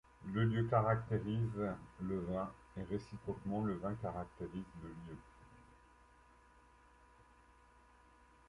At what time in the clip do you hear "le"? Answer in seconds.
0.33-0.45, 1.99-2.21, 3.63-3.75, 4.81-4.89